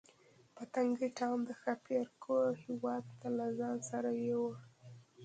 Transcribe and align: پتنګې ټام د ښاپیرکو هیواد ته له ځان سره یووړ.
پتنګې 0.55 1.09
ټام 1.17 1.39
د 1.47 1.51
ښاپیرکو 1.61 2.35
هیواد 2.63 3.03
ته 3.19 3.27
له 3.37 3.47
ځان 3.57 3.77
سره 3.89 4.09
یووړ. 4.27 4.53